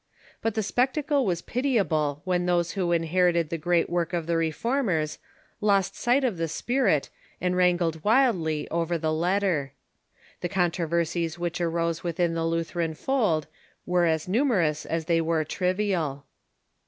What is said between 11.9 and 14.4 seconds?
within the Lutheran fold were as